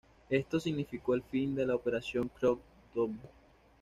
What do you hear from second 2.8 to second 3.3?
Dome.